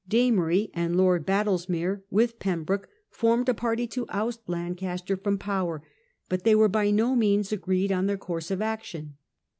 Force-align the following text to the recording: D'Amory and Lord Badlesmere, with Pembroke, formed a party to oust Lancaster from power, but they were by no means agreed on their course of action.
D'Amory 0.07 0.71
and 0.73 0.95
Lord 0.95 1.27
Badlesmere, 1.27 2.01
with 2.09 2.39
Pembroke, 2.39 2.89
formed 3.11 3.47
a 3.47 3.53
party 3.53 3.85
to 3.85 4.07
oust 4.09 4.41
Lancaster 4.47 5.15
from 5.15 5.37
power, 5.37 5.83
but 6.27 6.43
they 6.43 6.55
were 6.55 6.67
by 6.67 6.89
no 6.89 7.15
means 7.15 7.51
agreed 7.51 7.91
on 7.91 8.07
their 8.07 8.17
course 8.17 8.49
of 8.49 8.63
action. 8.63 9.17